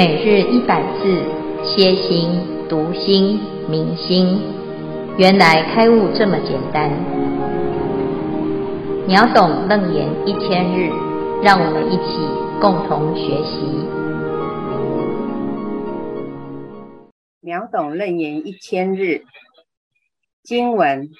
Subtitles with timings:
[0.00, 1.22] 每日一百字，
[1.62, 2.30] 歇心、
[2.70, 4.40] 读心、明心，
[5.18, 6.90] 原来开悟这么简单。
[9.06, 10.88] 秒懂楞严一千日，
[11.42, 12.16] 让我们一起
[12.62, 13.60] 共同学习。
[17.42, 19.24] 秒懂楞严一千日，
[20.42, 21.10] 经文：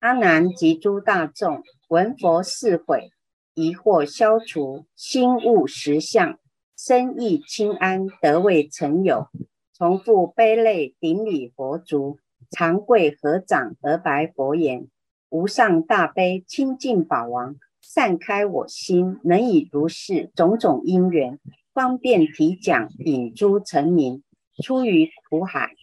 [0.00, 3.12] 阿难及诸大众闻佛四悔，
[3.54, 6.40] 疑惑消除，心悟实相。
[6.78, 9.26] 身意轻安，得未曾有。
[9.72, 12.20] 从复悲泪顶礼佛足，
[12.50, 14.86] 长跪合掌而白佛言
[15.28, 21.40] ：“无上大悲清净宝王，善开我心，能以如是种种因缘，
[21.74, 24.22] 方便提讲，引诸尘民
[24.62, 25.74] 出于苦海。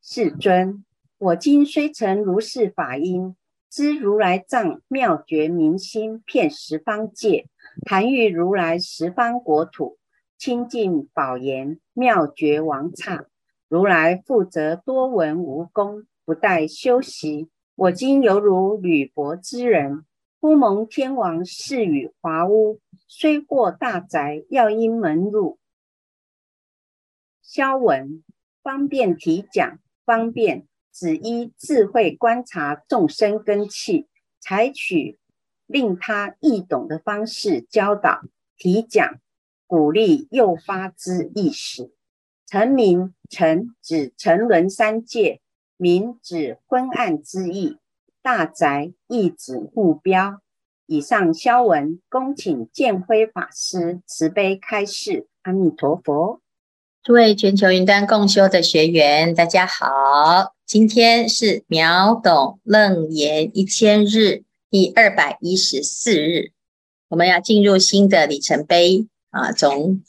[0.00, 0.84] 世尊，
[1.18, 3.34] 我今虽成如是法音，
[3.74, 7.48] 知如来藏妙觉明心，遍十方界。”
[7.84, 9.98] 谈喻如来十方国土
[10.38, 13.26] 清净宝严妙觉王刹，
[13.66, 17.50] 如来负责多闻无功，不待修习。
[17.74, 20.04] 我今犹如履薄之人，
[20.38, 25.58] 忽蒙天王赐予华屋，虽过大宅，要因门入。
[27.42, 28.22] 消文
[28.62, 34.06] 方便提讲，方便只依智慧观察众生根器，
[34.40, 35.18] 采取。
[35.66, 38.20] 令他易懂的方式教导、
[38.54, 39.18] 提讲、
[39.66, 41.90] 鼓励、诱发之意识。
[42.46, 45.40] 尘民，尘指沉沦三界，
[45.78, 47.78] 名指昏暗之意，
[48.20, 50.42] 大宅意指目标。
[50.84, 55.28] 以上消文，恭请建辉法师慈悲开示。
[55.44, 56.42] 阿弥陀佛。
[57.04, 64.42] 诸位全球云端共修的学员，大家好，今天是秒懂楞严一千日。
[64.70, 66.52] 第二百一十四日，
[67.10, 69.52] 我们要进入新的里程碑啊！
[69.52, 70.02] 从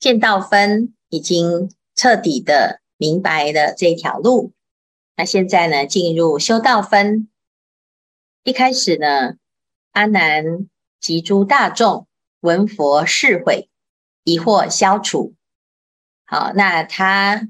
[0.00, 4.50] 见道分已经彻底的明白了这条路，
[5.16, 7.28] 那现在呢，进入修道分。
[8.42, 9.36] 一开始呢，
[9.92, 10.68] 阿难
[11.00, 12.08] 及诸大众
[12.40, 13.68] 闻佛事毁，
[14.24, 15.34] 疑惑消除。
[16.30, 17.48] 好，那他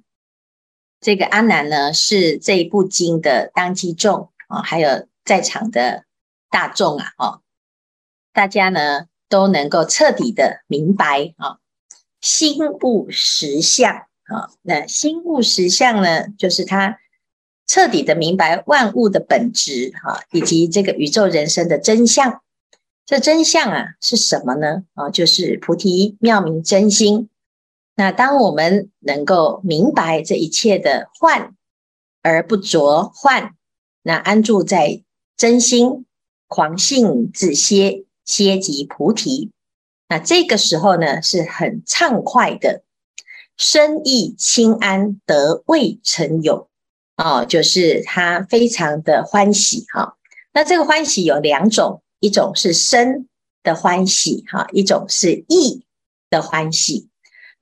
[1.00, 6.04] 这个阿难呢，是这一部经的当机众啊，还有在场的。
[6.52, 7.42] 大众啊，哦，
[8.32, 11.58] 大家呢都能够彻底的明白啊，
[12.20, 14.50] 心悟实相啊。
[14.62, 16.98] 那心悟实相呢，就是他
[17.68, 22.42] 彻底的明白万物的本质哈，以及这个宇宙人生的真相。
[23.06, 24.82] 这真相啊是什么呢？
[24.94, 27.29] 啊，就是菩提妙明真心。
[28.00, 31.54] 那当我们能够明白这一切的幻
[32.22, 33.52] 而不着幻，
[34.02, 35.02] 那安住在
[35.36, 36.06] 真心。
[36.48, 39.52] 狂性自歇，歇即菩提。
[40.08, 42.82] 那这个时候呢，是很畅快的，
[43.58, 46.68] 身意轻安，得未曾有。
[47.18, 50.16] 哦，就是他非常的欢喜哈、
[50.54, 53.28] 那这个欢喜有两种，一种是身
[53.62, 55.84] 的欢喜哈，一种是意
[56.30, 57.09] 的欢喜。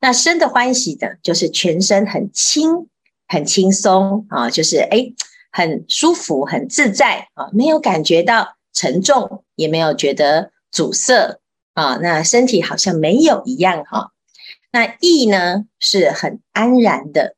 [0.01, 2.89] 那身的欢喜的，就是全身很轻，
[3.27, 5.15] 很轻松啊，就是诶
[5.51, 8.55] 很舒服，很自在啊，没有感觉到。
[8.75, 11.41] 沉重也没有觉得阻塞
[11.73, 14.13] 啊，那身体好像没有一样哈。
[14.71, 17.35] 那意呢是很安然的，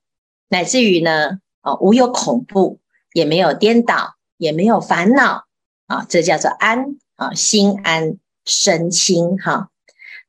[0.49, 2.81] 乃至于呢啊无有恐怖，
[3.15, 5.47] 也没有颠倒，也没有烦恼
[5.87, 9.70] 啊，这叫做安啊，心安身轻哈。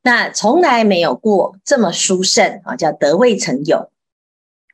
[0.02, 3.90] 那从来没有过这么殊胜啊，叫得未曾有。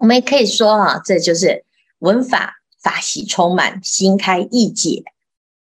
[0.00, 1.65] 我们也可以说啊，这就是
[1.99, 5.05] 闻法法喜充满，心开意解。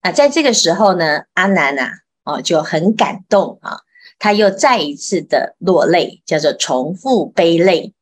[0.03, 1.91] 那在这个时候呢，阿难啊，
[2.25, 3.81] 哦就很感动啊，
[4.19, 7.93] 他又再一次的落泪，叫做重复悲泪。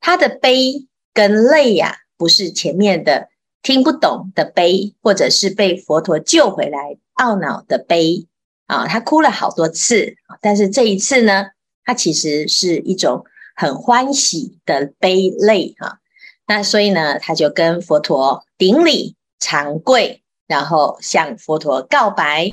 [0.00, 3.28] 他的悲跟泪呀、不是前面的
[3.62, 8.26] 听不懂的悲，或者是被佛陀救回来懊恼的悲
[8.66, 11.46] 啊，他哭了好多次，但是这一次呢，
[11.84, 13.24] 他其实是一种
[13.54, 15.98] 很欢喜的悲泪啊。
[16.46, 20.20] 那所以呢，他就跟佛陀顶礼长跪。
[20.46, 22.52] 然后向佛陀告白，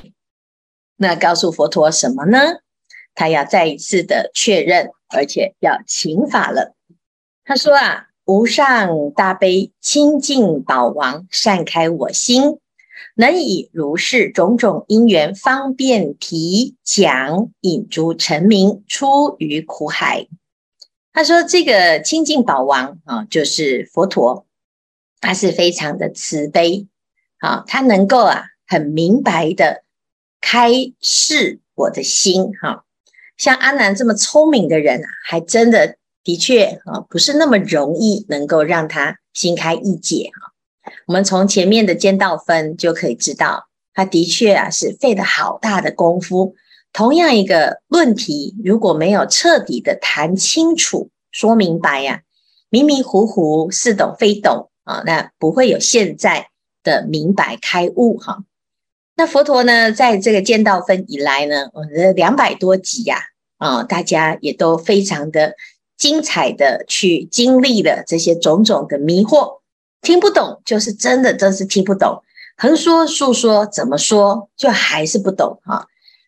[0.96, 2.38] 那告诉佛陀什么呢？
[3.14, 6.74] 他要再一次的确认，而且要请法了。
[7.44, 12.58] 他说啊，无上大悲清净宝王，善开我心，
[13.14, 20.28] 能以如是种种因缘，方便提讲，引诸尘民出于苦海。
[21.12, 24.46] 他说这个清净宝王啊，就是佛陀，
[25.20, 26.88] 他是非常的慈悲。
[27.38, 29.82] 啊，他能够啊，很明白的
[30.40, 30.70] 开
[31.00, 32.84] 示我的心，哈，
[33.36, 40.51] 像阿难这么聪明的人啊，还真的的确啊，不是那么容易能够让他心开意解哈。
[41.06, 46.54] 我们从前面的见道分就可以知道，他的确啊是费了好大的功夫。
[46.92, 52.22] 同样一个论题，如果没有彻底的谈清楚、说明白呀、
[52.68, 56.48] 迷迷糊糊、似懂非懂啊，那不会有现在
[56.82, 58.44] 的明白开悟哈。
[59.14, 63.18] 那佛陀呢，在这个见道分以来呢，我的两百多集呀，
[63.56, 65.54] 啊，大家也都非常的
[65.96, 69.60] 精彩的去经历了这些种种的迷惑，
[70.02, 72.22] 听不懂就是真的，真是听不懂，
[72.56, 75.86] 横说竖说怎么说，就还是不懂哈。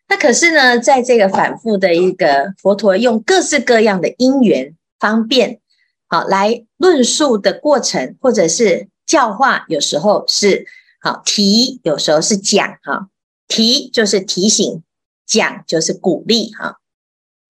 [0.08, 5.60] 那可是呢，在这个反复的一个佛陀用各式各样的因缘方便，
[6.08, 10.66] 好来论述的过程，或者是教化，有时候是
[11.00, 13.08] 好提，有时候是讲哈。
[13.48, 14.82] 提就是提醒，
[15.26, 16.78] 讲就是鼓励哈。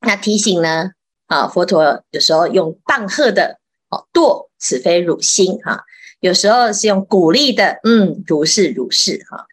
[0.00, 0.92] 那提醒呢，
[1.26, 3.58] 啊佛陀有时候用棒喝的，
[3.90, 5.84] 哦堕，此非汝心哈。
[6.24, 9.46] 有时候是用鼓励的，嗯，如是如是哈。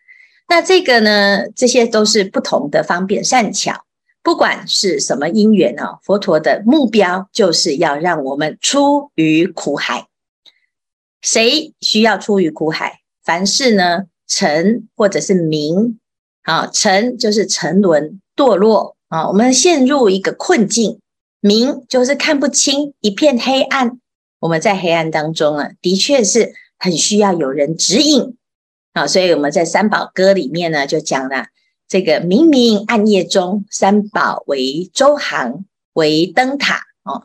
[0.47, 3.83] 那这个呢，这些都是不同的方便善巧，
[4.23, 10.07] 不管是什么因缘啊，佛陀的目标就是要让我们出于苦海。
[11.21, 13.01] 谁需要出于苦海？
[13.21, 15.99] 凡事呢沉或者是明
[16.43, 20.99] 啊，沉就是沉沦堕落啊，我们陷入一个困境；
[21.41, 23.99] 明就是看不清一片黑暗。
[24.41, 28.35] 我们在黑暗当中啊，的确是很需要有人指引。
[28.93, 31.45] 啊，所以我们在三宝歌里面呢，就讲了
[31.87, 37.23] 这个明明暗夜中，三宝为舟航，为灯塔哦。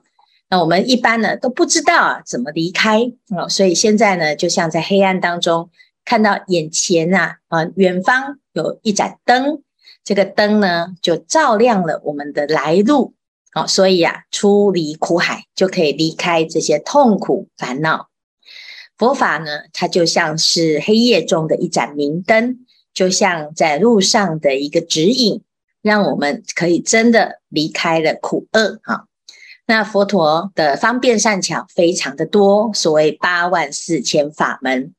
[0.49, 3.01] 那我们一般呢都不知道啊怎么离开
[3.37, 5.71] 哦，所以现在呢，就像在黑暗当中
[6.05, 9.63] 看到眼前啊啊远方有一盏灯，
[10.05, 13.15] 这个灯呢就照亮了我们的来路
[13.55, 18.09] 哦，所以啊出离苦海就可以离开这些痛苦烦恼。
[18.99, 25.43] 佛法呢，它就像是黑夜中的一盏明灯，就像在路上的一个指引，
[25.83, 29.07] 让我们可以真的离开了苦厄哈。
[29.67, 34.95] 那佛陀的方便善巧非常的多，所谓八万四千法门。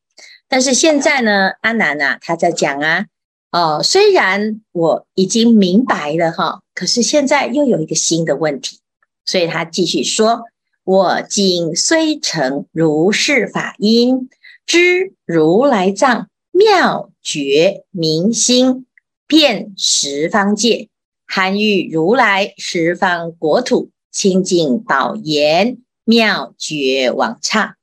[0.50, 3.06] 但是现在呢，阿难啊，他在讲啊，
[3.52, 8.80] 哦，虽然我已经明白了哈，可是现在又有一个新的问题，
[9.26, 10.44] 所以他继续说。
[10.84, 14.30] 我今虽成如是法音，
[14.66, 18.86] 知如来藏妙觉明心，
[19.28, 20.88] 遍十方界，
[21.26, 27.76] 含育如来十方国土，清净宝严妙觉王刹。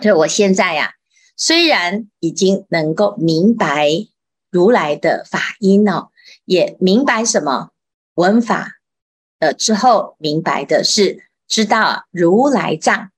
[0.00, 0.92] 所以我现在呀、
[1.36, 3.90] 虽然已经能够明白
[4.50, 6.08] 如来的法音哦，
[6.44, 7.70] 也明白什么
[8.14, 8.78] 闻法
[9.38, 11.24] 呃之后，明白的是。
[11.50, 13.10] 知道如来藏，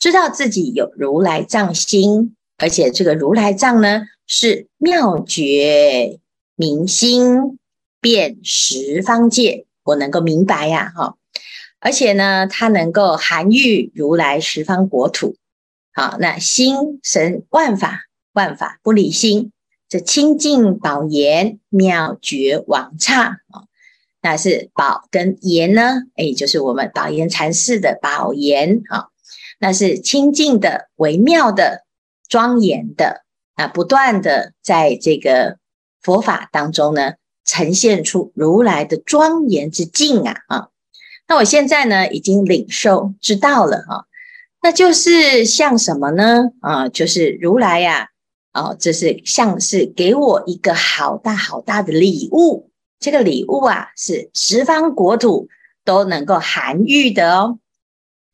[0.00, 6.18] 知道自己有如来藏心，而且这个如来藏呢是妙觉
[6.56, 7.56] 明心，
[8.00, 11.14] 遍十方界，我能够明白呀，哈！
[11.78, 15.36] 而且呢，它能够含喻如来十方国土，
[15.94, 19.52] 好，那心神万法，万法不离心，
[19.88, 23.64] 这清净宝严妙觉王刹啊。
[24.20, 26.02] 那是宝跟严呢？
[26.16, 29.08] 哎，就是我们宝严禅寺的宝严啊，
[29.60, 31.84] 那是清净的、微妙的、
[32.28, 33.22] 庄严的
[33.54, 35.58] 啊，不断的在这个
[36.02, 37.14] 佛法当中呢，
[37.44, 40.68] 呈现出如来的庄严之境啊啊！
[41.28, 44.06] 那我现在呢，已经领受知道了哈，
[44.62, 46.50] 那就是像什么呢？
[46.60, 48.08] 啊，就是如来呀，
[48.52, 52.70] 哦，这是像是给我一个好大好大的礼物。
[52.98, 55.48] 这个礼物啊，是十方国土
[55.84, 57.58] 都能够含喻的哦。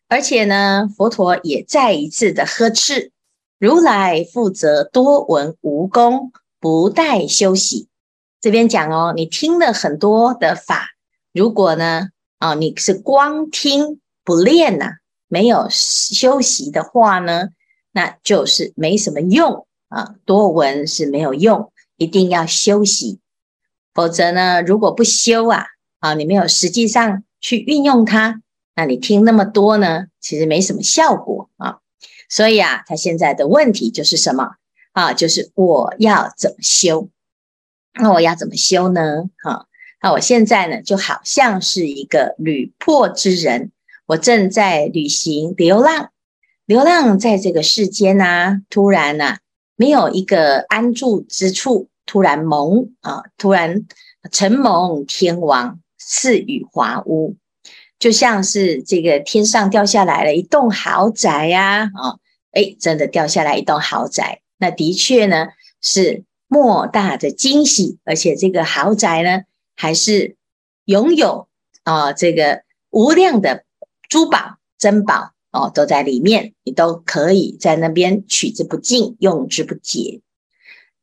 [0.08, 3.10] 而且呢，佛陀也再一次的呵斥
[3.58, 7.88] 如来，负责多闻无功，不待修习。
[8.40, 10.90] 这边讲哦，你听了很多的法，
[11.32, 14.92] 如果呢，啊，你是光听不练呐、
[15.28, 17.48] 没有修习的话呢，
[17.92, 20.14] 那就是没什么用啊。
[20.24, 23.20] 多闻是没有用，一定要修习。
[23.92, 25.66] 否则呢，如果不修啊，
[26.00, 28.42] 啊，你没有实际上去运用它，
[28.74, 31.78] 那你听那么多呢，其实没什么效果啊。
[32.28, 34.56] 所以啊，他现在的问题就是什么
[34.92, 35.12] 啊？
[35.12, 37.08] 就是我要怎么修？
[37.92, 39.30] 那我要怎么修呢？
[39.44, 39.66] 啊，
[40.02, 43.70] 那我现在呢，就好像是一个旅破之人，
[44.06, 46.10] 我正在旅行流浪，
[46.66, 49.36] 流浪在这个世间啊，突然呢，
[49.76, 51.88] 没有一个安住之处。
[52.06, 53.86] 突然蒙啊，突然
[54.30, 57.34] 承蒙天王赐予华屋，
[57.98, 62.20] 就像是这个天上掉下来了一栋豪宅呀，啊，
[62.52, 65.46] 哎，真的掉下来一栋豪宅，那的确呢
[65.80, 70.36] 是莫大的惊喜，而且这个豪宅呢还是
[70.84, 71.48] 拥有
[71.84, 73.64] 啊这个无量的
[74.10, 80.20] 珠宝珍宝哦，都在里面，你都可以在那边取之不尽，用之不竭。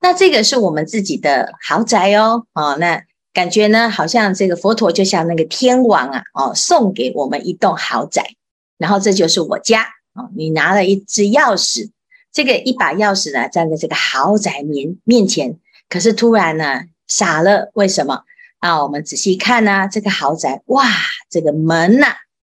[0.02, 8.36] 那这个是我们自己的豪宅哦，哦，那感觉呢，好像这个佛陀就像那个天王啊，哦，送给我们一栋豪宅，
[8.78, 9.84] 然后这就是我家
[10.16, 11.90] 哦，你拿了一支钥匙，
[12.34, 18.24] 这个一把钥匙呢，站在这个豪宅面面前，可是突然呢，傻了，为什么
[18.60, 18.84] 啊？
[18.84, 20.84] 我们仔细看呢，这个豪宅，哇，
[21.30, 22.08] 这个门呐，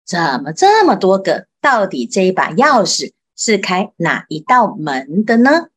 [0.06, 1.46] 怎么这么多个？
[1.66, 5.70] 到底这一把钥匙是开哪一道门的呢？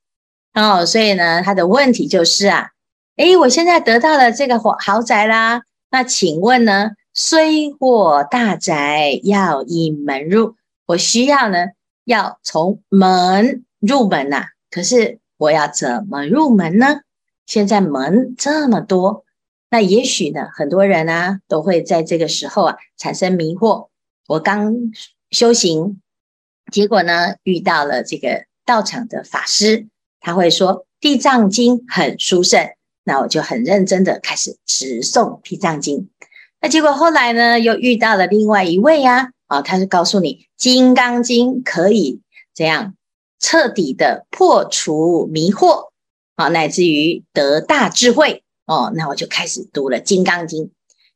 [0.52, 2.72] 哦，所以呢，他的问题就是啊，
[3.16, 11.68] 诶，我现在得到了这个豪豪宅啦，那请问呢，虽获大宅，要以门入，我需要呢，
[12.04, 17.00] 要从门入门呐、啊，可是我要怎么入门呢？
[17.46, 19.24] 现在门这么多，
[19.70, 23.88] 那也许呢，很多人啊，都会在这个时候啊，产生迷惑。
[24.26, 24.74] 我刚
[25.30, 26.00] 修行，
[26.72, 29.86] 结果呢，遇到了这个道场的法师。
[30.20, 32.70] 他会说《地藏经》很殊胜，
[33.04, 35.98] 那我就很认真的开始持诵《地藏经》。
[36.60, 42.20] 那结果后来呢，又遇到了另外一位呀，啊，他是告诉你《金刚经》可以
[42.52, 42.94] 这样
[43.38, 45.90] 彻底的破除迷惑，
[46.34, 48.42] 啊，乃至于得大智慧。
[48.66, 50.64] 哦，那我就开始读了《金刚经》。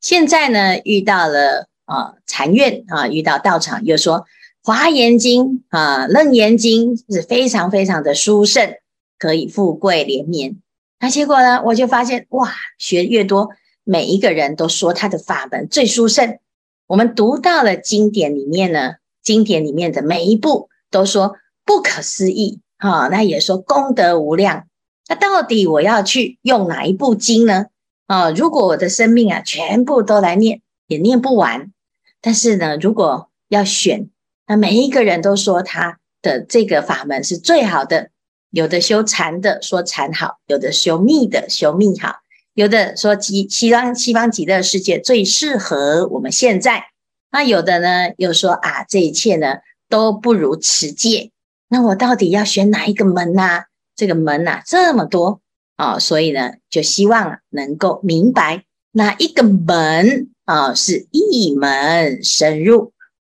[0.00, 4.20] 现在呢，遇到了啊禅院啊，遇到道场又说
[4.62, 8.75] 《华严经》啊，《楞严经》是非常非常的殊胜。
[9.18, 10.56] 可以富贵连绵，
[10.99, 11.62] 那结果呢？
[11.64, 13.50] 我就发现哇，学越多，
[13.84, 16.38] 每一个人都说他的法门最殊胜。
[16.88, 24.64] 我们读到了经典里面呢，经典里面的每一部都说不可思议啊，那也说功德无量。
[25.08, 27.66] 那到底我要去用哪一部经呢？
[28.08, 31.70] 啊，如果我的生命啊全部都来念，也念不完。
[32.22, 34.08] 但是呢，如果要选，
[34.46, 38.08] 那每一个人都说他的这个法门是最好的。
[38.50, 42.16] 有的修禅的说禅好，有的修密的修密好，
[42.52, 46.84] 有的说极西方西方极乐世界最适合我们现在。
[47.30, 49.56] 那有的呢又说啊，这一切呢
[49.88, 51.30] 都不如持戒。
[51.68, 53.62] 那我到底要选哪一个门呢？
[53.96, 55.40] 这个门呐这么多
[55.76, 62.92] 啊，所以呢就希望能够明白哪一个门啊是一门深入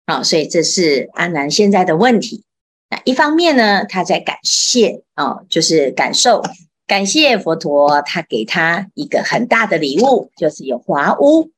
[0.05, 2.43] 啊，所以这是阿南现在的问题。
[2.89, 6.43] 那一方面呢，他在感谢哦，就是感受
[6.87, 11.51] 感谢佛陀，他给他一个很大的礼物，就是有华屋。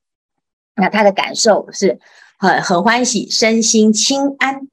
[0.76, 2.00] 那他的感受是
[2.38, 4.68] 很很欢喜，身心清安。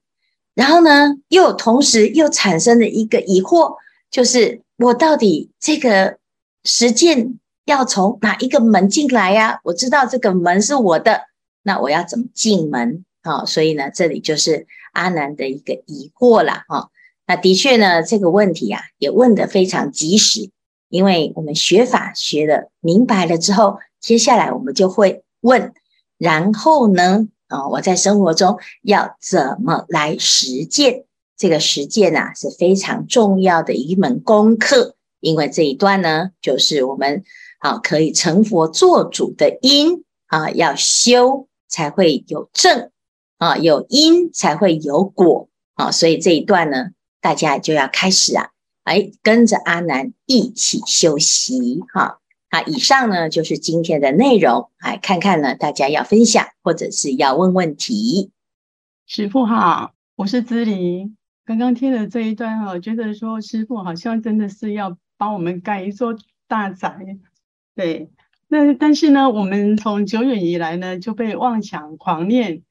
[0.55, 3.77] 然后呢，又同时又产生了一个疑惑，
[4.11, 6.19] 就是我到底这个
[6.65, 9.61] 实践要从哪一个门进来呀？
[9.65, 11.23] 我知道这个门是我的，
[11.63, 13.05] 那我要怎么进门？
[13.23, 14.67] 啊，所以呢，这里就是。
[14.95, 16.91] 阿难的一个疑惑了哈，
[17.27, 20.51] 那的确呢，这个问题呀、啊、也问得非常及时，
[20.91, 25.73] 因为我们学法学的明白了之后，接下来我们就会问，
[26.19, 31.07] 然后呢，啊，我在生活中要怎么来实践？
[31.39, 37.25] 这个实践啊是非常重要的一门功课，因为这一段呢，就是我们
[37.63, 42.91] 啊可以成佛做主的因啊，要修才会有正。
[43.39, 46.91] 啊，有因才会有果啊，所以这一段呢，
[47.21, 48.51] 大家就要开始啊，
[48.85, 52.21] 哎，跟着阿南一起修习哈。
[52.51, 58.31] 啊，以上呢就是今天的内容，来看看呢，大家要分享或者是要问问题。
[59.09, 61.13] 师父好，我是姿黎。
[61.45, 66.17] 刚刚听了这一段哈，觉得说师父好像真的是要帮我们盖一座
[66.47, 67.19] 大宅。
[67.75, 68.11] 对，
[68.49, 72.63] 那但是呢，我们从久远以来呢，就被妄想狂念。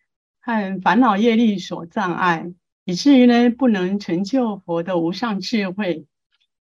[0.44, 2.52] 和烦恼业力所障碍，
[2.84, 6.08] 以至于呢不能成就佛的无上智慧。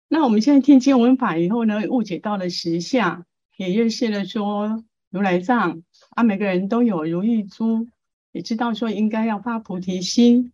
[0.09, 3.25] 那我们现在听经闻法以后呢，误解到了实相，
[3.57, 5.85] 也认识了说如来藏
[6.17, 7.87] 啊，每个人都有如意珠，
[8.33, 10.53] 也知道说应该要发菩提心。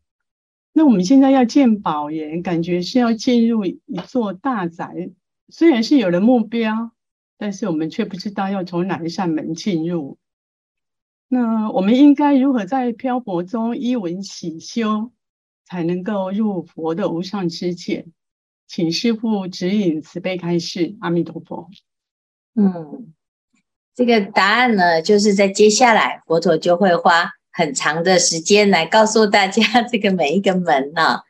[0.75, 5.11] 那我们现在要建宝岩，感觉是要进入一座大宅，
[5.49, 6.91] 虽然是有了目标，
[7.39, 10.19] 但是我们却不知道要从哪一扇门进入。
[11.29, 15.11] 那我们应该如何在漂泊中依文喜修，
[15.65, 18.07] 才能够入佛的无上之界？
[18.69, 20.97] 请师父指引，慈悲开示。
[21.01, 21.69] 阿弥陀佛。
[22.55, 23.13] 嗯，
[23.95, 31.21] 这个答案呢，就是在接下来佛陀就会花很长的时间来告诉大家这个每一个门呢、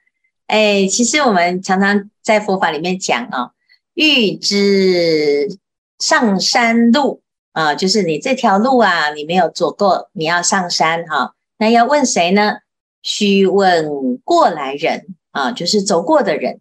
[0.47, 3.53] 哎，其实我们常常在佛法里面讲啊，
[3.95, 5.59] 欲知
[5.99, 7.23] 上山路
[7.53, 12.59] 啊，就是你这条路啊，你没有走过，你要上山哈、那要问谁呢？
[13.03, 16.61] 须问过来人啊，就是走过的人。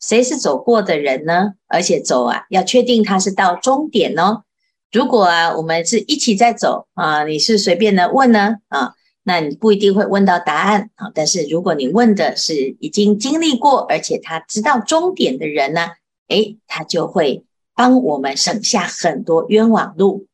[0.00, 1.52] 谁是走过的人呢？
[1.66, 4.42] 而且走啊，要确定他是到终点哦。
[4.92, 8.92] 如果啊，我们是一起在走啊，你是随便的问呢啊？
[9.22, 15.92] 那你不一定会问到答案啊，但是如果你问的是已经经历过，而且他知道终点的人呢，
[16.28, 17.42] 诶，他就会
[17.74, 20.26] 帮我们省下很多冤枉路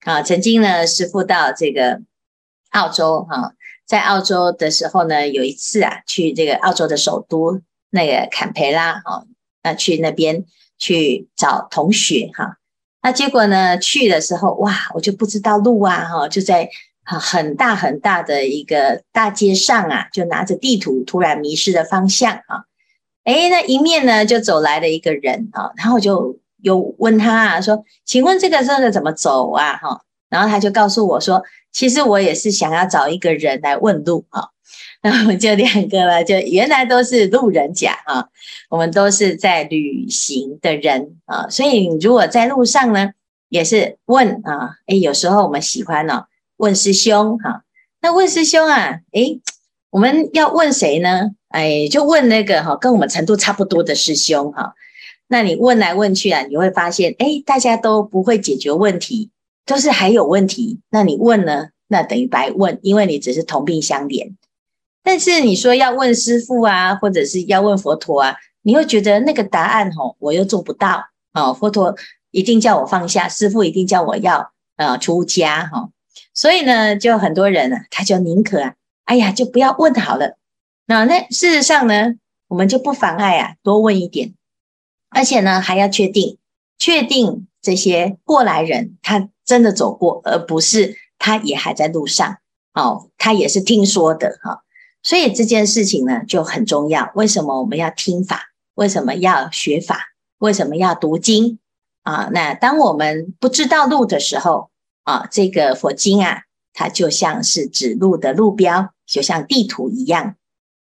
[0.00, 0.22] 啊。
[0.22, 2.00] 曾经呢，师父到这个
[2.70, 3.54] 澳洲哈，
[3.86, 7.60] 在澳洲的时候呢，有一次啊，去这个澳洲的首都
[7.90, 9.24] 那个坎培拉哈，
[9.62, 10.44] 那去那边
[10.78, 12.58] 去找同学哈，
[13.02, 16.68] 那结果呢，去的时候哇，我就不知道路啊哈，就在。
[17.08, 22.64] 很大很大的一个大街上啊，就拿着地图，突然迷失了方向啊！
[23.22, 34.48] 诶，那迎面呢就走来了一个人啊，然后我就有问他啊，说：“请问这个这个怎么走啊？”哈，然后他就告诉我说：“其实我也是想要找一个人来问路啊。”
[35.02, 38.26] 然后就两个了，就原来都是路人甲啊，
[38.68, 43.10] 我们都是在旅行的人啊，所以如果在路上呢，
[43.48, 46.24] 也是问啊，诶，有时候我们喜欢呢。
[46.56, 47.62] 问师兄哈，
[48.00, 49.40] 那问师兄啊，诶，
[49.90, 51.30] 我们要问谁呢？
[51.50, 54.74] 哎，就问那个哈，跟我们程度差不多的师兄哈。
[55.28, 59.30] 那你问来问去啊，你会发现，诶，大家都不会解决问题，
[59.64, 60.80] 都是还有问题。
[60.90, 61.68] 那你问呢？
[61.88, 64.34] 那等于白问，因为你只是同病相怜。
[65.04, 71.52] 但是你说要问师父啊，或者是要问佛陀啊，你会觉得那个答案吼，我又做不到啊。
[71.52, 71.94] 佛陀
[72.32, 75.90] 一定叫我放下，师父一定叫我要呃出家哈。
[76.34, 80.36] 所以呢，就很多人啊，他就宁可啊，哎呀，就不要问好了。
[80.86, 82.14] 那那事实上呢，
[82.48, 84.34] 我们就不妨碍啊，多问一点，
[85.10, 86.38] 而且呢，还要确定，
[86.78, 92.38] 确定这些过来人他真的走过，而不是他也还在路上。
[92.74, 94.62] 哦，他也是听说的哈。
[95.02, 97.10] 所以这件事情呢，就很重要。
[97.14, 98.42] 为什么我们要听法？
[98.74, 100.00] 为什么要学法？
[100.38, 101.58] 为什么要读经？
[102.02, 104.70] 啊，那当我们不知道路的时候，
[105.04, 106.42] 啊，这个佛经啊，
[106.74, 110.36] 它就像是指路的路标，就像地图一样。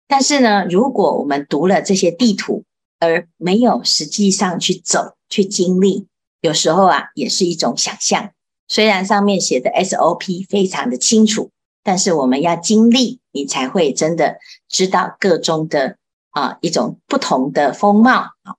[0.07, 2.63] 但是呢，如果我们读了这些地图，
[3.03, 6.07] 而没有实际上去走、去经历，
[6.41, 8.31] 有时候啊，也是一种想象。
[8.67, 11.51] 虽然上面写的 SOP 非常的清楚，
[11.83, 14.37] 但是我们要经历，你才会真的
[14.69, 15.97] 知道个中的
[16.31, 18.11] 啊一种不同的风貌
[18.43, 18.55] 啊。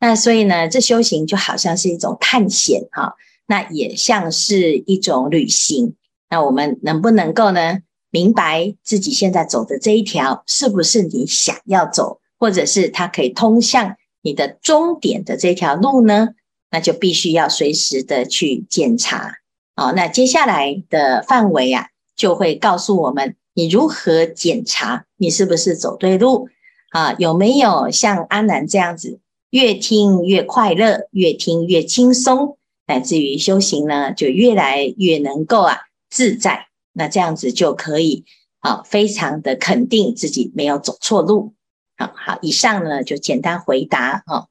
[0.00, 3.14] 那所以呢，这修行就好像是一种探险哈。
[3.46, 5.94] 那也像是一种旅行。
[6.30, 16.30] 那我们能不能够呢，明白自己现在走的这一条是不是你想要走，或者是它可以通向你的终点的这条路呢？
[16.72, 19.36] 那就必须要随时的去检查。
[19.76, 26.48] 哦，那接下来的范围啊，就会告诉我们你如何检查你是不是走对路
[26.90, 27.14] 啊？
[27.16, 32.58] 有没有像阿南这样子，越听越快乐，越听越轻松？
[32.88, 35.78] 乃至于修行呢，就越来越能够啊
[36.10, 38.24] 自在，那这样子就可以
[38.58, 41.54] 啊，非常的肯定自己没有走错路。
[42.14, 44.48] 好，以上呢就简单回答哦。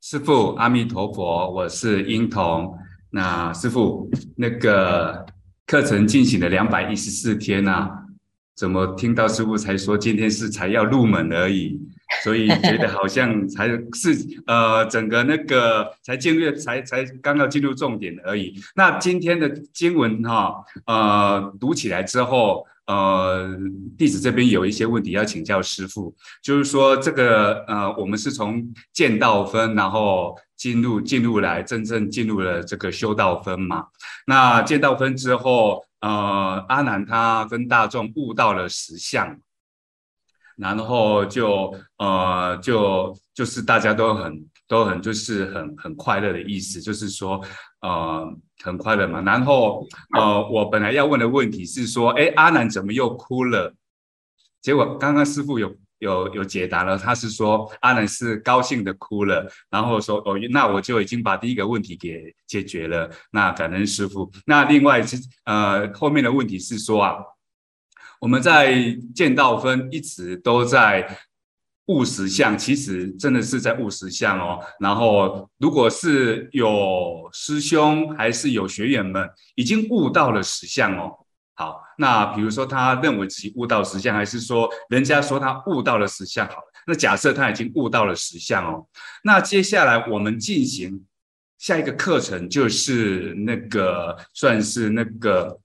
[0.00, 2.76] 师父，阿弥陀佛，我是英童。
[3.10, 5.24] 那师父，那个
[5.66, 7.90] 课程进行了两百一十四天啊，
[8.54, 11.80] 怎么听到师父才说今天是才要入门而已？
[12.22, 18.54] 所以觉得好像才是呃，整个那个才进入才才刚要进入重点而已。
[18.76, 23.56] 那今天的经文哈，呃，读起来之后，呃，
[23.98, 33.86] 弟子这边有一些问题要请教师父，就是说这个呃，我们是从见道分，然后进入进入来真正进入了这个修道分嘛。
[34.26, 39.38] 那见道分之后，呃，阿难他跟大众悟到了实相。
[40.56, 47.38] 然后就呃就就是大家都很都很就是很很快乐的意思，就是说
[47.86, 49.20] 呃很快乐嘛。
[49.20, 53.74] 然后呃我本来要问的问题是说，哎，阿南怎么又哭了？
[54.60, 59.50] 结果刚刚师傅有有有解答了，他是说阿南是高兴的哭了。
[59.70, 63.10] 然后说哦，那我就已经把第一个问题给解决了。
[63.30, 64.30] 那感恩师傅。
[64.46, 67.16] 那另外是呃后面的问题是说啊。
[68.18, 71.06] 我们在剑道分一直都在
[71.86, 74.58] 悟实相，其实真的是在悟实相哦。
[74.80, 81.16] 然后，如果是有师兄还是有学员们已经悟到了实相哦，
[81.54, 88.86] 好，那比如说他认为自己悟到实相，还是说人家说他悟到了实相，好，那假设他已经悟到了实相哦，
[89.22, 91.04] 那接下来我们进行
[91.58, 95.60] 下一个课程，就是那个算是那个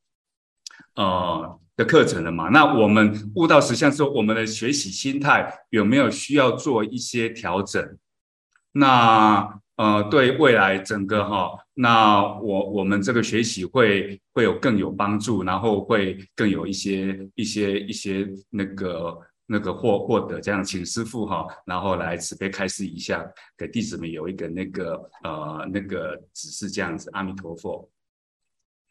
[0.95, 1.60] 呃。
[1.85, 2.49] 课程了嘛？
[2.49, 7.97] 那我们悟到实相之后，我们的学习心态有没有需要做一些调整？
[8.73, 19.17] 那呃，对未来整个哈，那我我们这个学习会会有更有帮助，然后会更有一些一些一些那个
[19.47, 23.25] 那个获获得这样，请师傅哈，然后来慈悲开示一下，
[23.57, 27.09] 给弟子们有一个那个呃那个指示这样子。
[27.13, 27.89] 阿弥陀佛。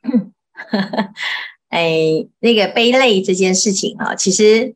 [1.71, 4.75] 哎，那个悲泪这件事情啊，其实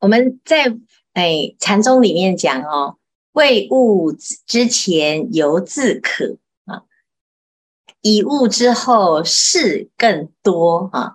[0.00, 0.76] 我们在
[1.12, 2.96] 哎禅宗里面讲哦，
[3.32, 6.82] 未悟之前犹自可啊，
[8.02, 11.14] 已悟之后事更多啊。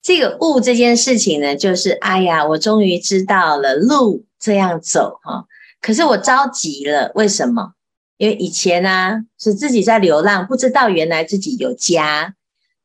[0.00, 5.46] 这个悟这件事情呢，就是哎呀，我终于知道了路这样走哈，
[5.82, 7.74] 可是我着急了，为什么？
[8.16, 12.34] 因为以前呢是自己在流浪，不知道原来自己有家。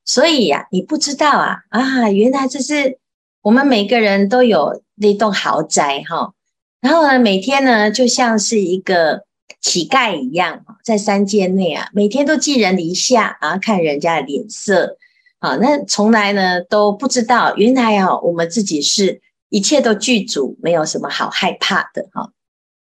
[0.05, 2.97] 所以呀、你不知道啊啊，原来这是
[3.41, 6.33] 我们每个人都有那栋豪宅哈。
[6.81, 9.23] 然后呢，每天呢就像是一个
[9.61, 14.97] 乞丐一样，在山间内啊，每天都寄人篱下啊，看人家的脸色
[15.39, 15.55] 啊。
[15.55, 22.31] 那从来呢都不知道，原来啊，我们自己是一切都具足，没有什么好害怕的哈。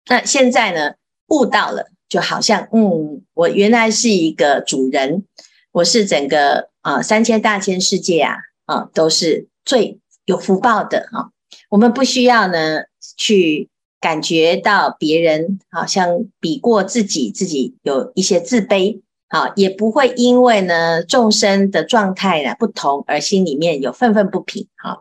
[0.08, 0.92] 那现在呢
[1.26, 5.24] 悟到了，就好像嗯，我原来是一个主人，
[5.72, 6.70] 我是整个。
[6.82, 11.28] 啊，三千大千世界啊，啊，都是最有福报的、啊。
[11.68, 12.84] 我们不需要呢
[13.18, 13.68] 去
[14.00, 24.66] 感觉到别人好像比过自己，自己有一些自卑，好、啊，也不会因为呢众生的状态呢不同而心里面有愤愤不平。
[24.76, 24.96] 哈、啊，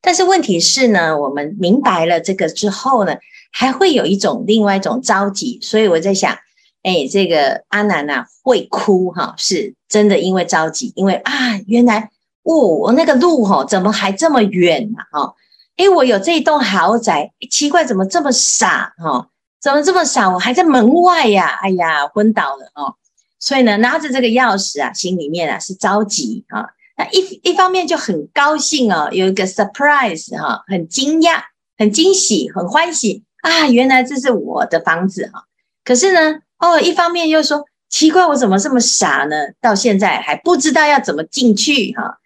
[0.00, 3.14] 但是问题是呢，我们明白了这个之后呢，
[3.52, 5.60] 还会有一种另外一种着急。
[5.62, 6.36] 所以我在想。
[6.82, 12.10] 哎，这个阿南呐、会哭哈，是真的因为着急，因为啊，原来
[12.42, 14.98] 哦，我那个路哈怎么还这么远呢？
[15.12, 15.34] 哈，
[15.76, 19.28] 哎，我有这一栋豪宅，奇怪，怎么这么傻哈？
[19.60, 20.30] 怎么这么傻？
[20.30, 21.58] 我还在门外呀！
[21.60, 22.94] 哎呀，昏倒了哦。
[23.38, 26.64] 所以呢，拿着这个钥匙啊，心里面啊是着急啊。
[26.96, 31.42] 那一一方面就很高兴哦，有一个 surprise 哈，很惊讶、
[31.76, 33.68] 很惊喜、很欢喜啊！
[33.68, 35.44] 原来这是我的房子哈。
[35.84, 36.40] 可是呢。
[36.60, 39.36] 哦，一方面又说奇怪，我怎么这么傻呢？
[39.60, 42.18] 到现在还不知道要怎么进去哈，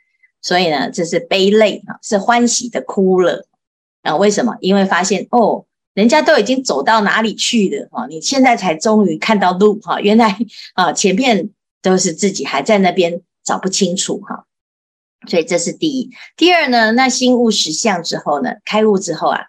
[0.42, 3.46] 所以呢，这是悲泪哈，是欢喜的哭了
[4.02, 4.16] 啊？
[4.16, 4.56] 为什么？
[4.60, 10.36] 因为发现哦，人家都已经走到哪里去了哈，你现在才终于看到路哈，原来
[10.74, 14.44] 啊前面都是自己还在那边找不清楚哈，
[15.28, 16.10] 所以这是第一。
[16.36, 19.40] 第二呢，那心悟实相之后呢，开悟之后啊，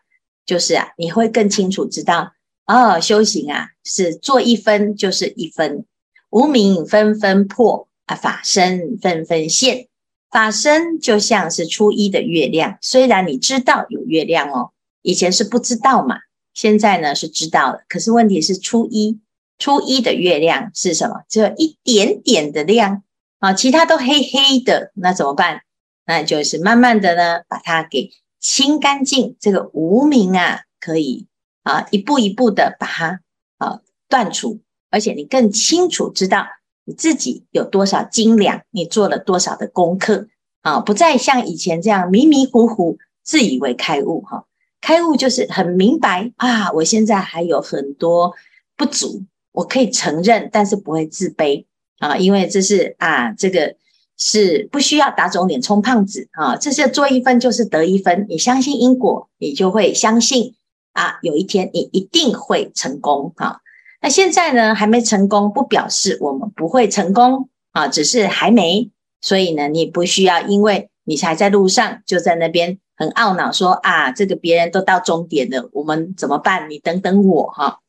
[0.45, 2.31] 就是啊，你会更清楚知道。
[2.65, 5.85] 哦，修行啊，是做一分就是一分，
[6.29, 9.87] 无明纷纷破啊，法身纷纷现。
[10.31, 16.17] 法身就像是初一的月亮，虽然你知道有月亮哦，以前是不知道嘛，
[16.53, 17.83] 现在呢是知道了。
[17.87, 19.19] 可是问题是初一，
[19.59, 21.21] 初一的月亮是什么？
[21.29, 23.03] 只有一点点的亮
[23.39, 25.61] 啊，其他都黑黑的，那怎么办？
[26.05, 29.37] 那就是慢慢的呢，把它给清干净。
[29.39, 31.27] 这个无明啊，可以。
[31.65, 33.19] 啊，一步一步的把它
[33.57, 34.59] 啊断除，
[34.91, 36.45] 而且你更清楚知道
[36.85, 40.27] 你自己有多少斤两，你做了多少的功课
[40.61, 44.45] 啊，不再像以前这样迷迷糊糊，自以为开悟哈。
[44.79, 48.35] 开悟就是很明白啊，我现在还有很多
[48.77, 51.65] 不足，我可以承认，但是不会自卑
[51.97, 53.75] 啊，因为这是啊，这个
[54.19, 60.53] 是不需要打肿脸充胖子啊，这是做一分就是得一分，你相信因果，你就会相信。
[60.95, 63.59] 啊，有一天你一定会成功啊！
[64.01, 68.89] 那现在呢，还没成功，不表示我们不会成功啊，只是还没。
[69.19, 76.69] 所以呢，你不需要因为你还在路上，就在那边很懊恼说啊，这个别人都到终点了，我们怎么办？
[76.69, 77.79] 你等等我哈。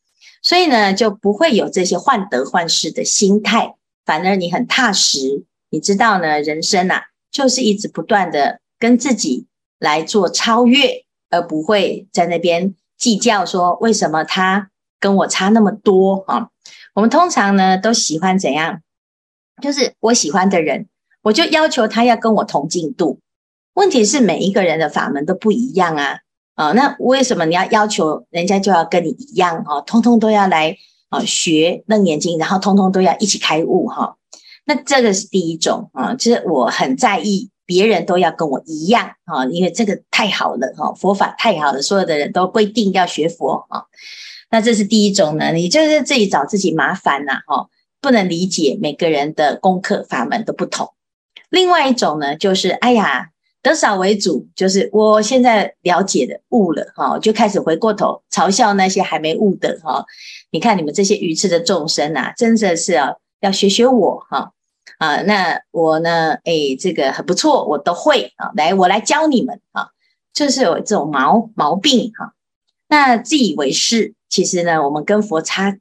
[0.42, 5.44] 所以呢，就不会有这些患得患失的心态，反而你很踏实。
[5.70, 9.46] 你知道呢，人生啊，就是一直不断的跟自己
[9.78, 12.74] 来做超越，而不会在那边。
[12.96, 16.48] 计较说，为什么他跟我差那么多啊？
[16.94, 18.80] 我们通常呢都喜欢怎样？
[19.62, 20.88] 就是我喜欢的人，
[21.22, 23.20] 我就要求他要跟我同进度。
[23.74, 26.18] 问题是每一个人的法门都不一样啊。
[26.54, 30.74] 啊，那为什么你要要求人家就要跟你一样哈，通通都要来
[31.10, 34.16] 啊学楞严经，然后通通都要一起开悟哈？
[34.64, 43.82] 那这个是第一种啊，就是我很在意别人都要跟我一样啊，因为这个太好了哈，佛法太好了，所有的人都规定要学佛啊。
[44.50, 47.68] 那这是第一种呢，你就是自己找自己麻烦呐哈，
[48.00, 50.94] 不能理解每个人的功课法门都不同。
[51.50, 53.30] 另外一种呢，就是哎呀。
[53.62, 60.04] 得少为主，就是我现在了解的悟了哈，就开始回过头嘲笑那些还没悟的哈。
[60.52, 64.52] 你看你们这些愚痴的众生啊，真的是啊，要学学我哈
[64.98, 65.22] 啊。
[65.22, 68.50] 那我呢，诶，这个很不错，我都会啊。
[68.56, 69.88] 来，我来教你们啊，
[70.32, 72.34] 就是有这种毛毛病哈。
[72.88, 75.78] 那自以为是，其实呢，我们跟佛差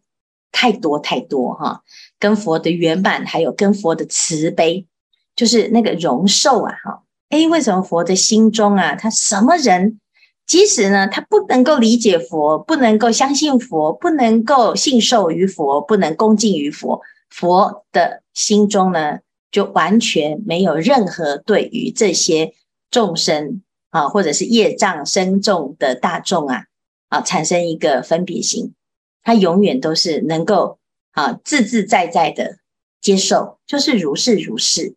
[0.51, 1.81] 太多太多哈。
[2.17, 4.87] 跟佛的圆满，还有跟佛的慈悲，
[5.35, 7.03] 就是那个容受啊哈。
[7.29, 9.99] 诶，为什么佛的心中啊，他什么人，
[10.47, 19.19] 即使呢，他不能够理解佛，不能够相信佛，不能够信受于佛，不能恭敬于佛，佛的心中呢，
[19.49, 22.53] 就完全没有任何对于这些
[22.91, 26.65] 众生啊，或者是业障深重的大众啊，
[27.09, 28.75] 啊，产生一个分别心，
[29.23, 30.77] 他永远都是能够
[31.13, 32.57] 啊自自在在的
[33.01, 34.95] 接受，就是如是如是。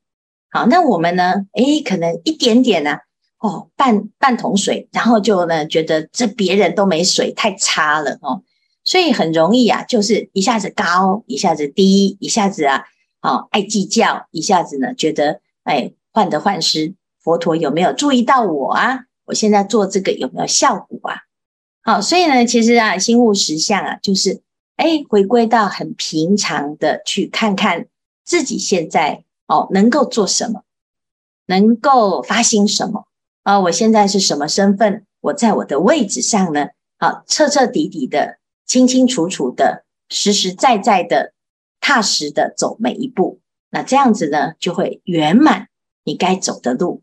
[0.50, 1.46] 好，那我们呢？
[1.52, 3.00] 诶，可能一点点呢、啊，
[3.38, 8.42] 哦，半半桶水，然后就呢觉得这别人都没水，太差了哦，
[8.82, 12.82] 所以很容易啊，就是一下子高，一下子低，一下子啊，
[13.22, 19.04] 哦，爱计较，一下子呢觉得，哎，患得患失，佛陀有没有注意到我啊？
[19.26, 21.16] 我现在做这个有没有效果啊？
[21.82, 24.42] 好，所以呢，其实啊，心悟实相啊，就是
[24.76, 27.86] 哎，回归到很平常的去看看
[28.24, 29.24] 自己现在。
[29.50, 30.62] 哦，能够做什么？
[31.46, 33.06] 能够发心什么？
[33.44, 35.06] 啊，我现在是什么身份？
[35.22, 36.66] 我在我的位置上呢？
[36.98, 41.32] 好，彻彻底底的、清清楚楚的、实实在在的、
[41.80, 43.40] 踏实的走每一步。
[43.70, 45.68] 那这样子呢，就会圆满
[46.04, 47.02] 你该走的路。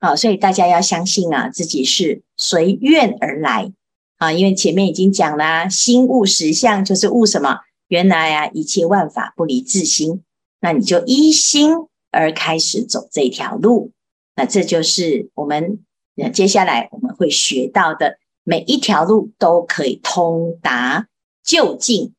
[0.00, 3.72] 好，所以大家要相信啊，自己是随愿而来
[4.16, 7.58] 啊，因为前面已经讲了，心悟实相就是悟什么？
[7.88, 10.22] 原来啊，一切万法不离自心。
[10.60, 11.72] 那你就依心
[12.10, 13.92] 而开始走这条路，
[14.34, 21.06] 那这就是我们那接下来我们会学到的，每一条路都可以通达
[21.44, 22.12] 究竟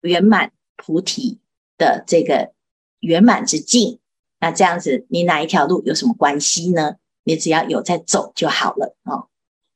[0.00, 1.38] 圆满菩提
[1.76, 2.54] 的这个
[3.00, 3.98] 圆满之境。
[4.40, 6.96] 那这样子，你哪一条路有什么关系呢？
[7.24, 9.28] 你只要有在走就好了哦。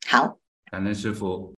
[0.07, 0.39] 好，
[0.71, 1.53] 感恩师傅。